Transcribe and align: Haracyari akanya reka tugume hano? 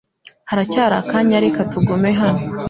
Haracyari 0.49 0.95
akanya 1.01 1.37
reka 1.45 1.61
tugume 1.71 2.09
hano? 2.19 2.43